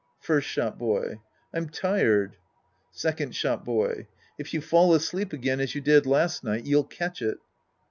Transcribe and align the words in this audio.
First 0.19 0.47
Shop 0.47 0.79
boy. 0.79 1.19
I'm 1.53 1.69
tired. 1.69 2.35
Second 2.91 3.35
Shop 3.35 3.63
boy. 3.63 4.07
If 4.35 4.51
you 4.51 4.59
fall 4.59 4.95
asleep 4.95 5.31
again 5.31 5.59
as 5.59 5.75
you 5.75 5.81
did 5.81 6.07
last 6.07 6.43
night, 6.43 6.65
you'll 6.65 6.85
catch 6.85 7.21
it. 7.21 7.37